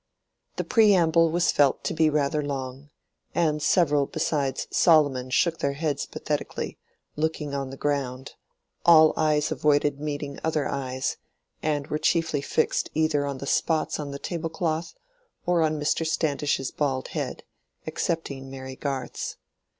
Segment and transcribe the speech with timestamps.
[0.55, 2.89] The preamble was felt to be rather long,
[3.35, 6.79] and several besides Solomon shook their heads pathetically,
[7.15, 8.33] looking on the ground:
[8.83, 11.17] all eyes avoided meeting other eyes,
[11.61, 14.95] and were chiefly fixed either on the spots in the table cloth
[15.45, 16.03] or on Mr.
[16.03, 17.43] Standish's bald head;
[17.85, 19.37] excepting Mary Garth's.